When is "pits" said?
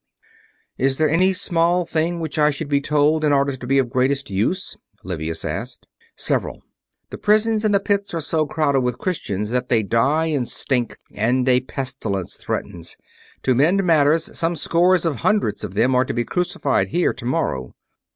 7.79-8.11